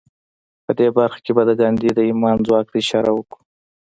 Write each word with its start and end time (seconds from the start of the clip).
په 0.65 0.71
دې 0.79 0.87
برخه 0.97 1.19
کې 1.25 1.31
به 1.35 1.43
د 1.49 1.51
ګاندي 1.61 1.89
د 1.93 1.99
ايمان 2.07 2.37
ځواک 2.47 2.67
ته 2.71 2.77
اشاره 2.83 3.11
وکړو. 3.13 3.41